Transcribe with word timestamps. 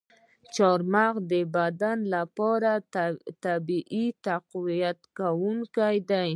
چارمغز 0.55 1.21
د 1.31 1.33
بدن 1.55 1.97
لپاره 2.15 2.71
طبیعي 3.45 4.05
تقویت 4.27 4.99
کوونکی 5.17 5.97
دی. 6.09 6.29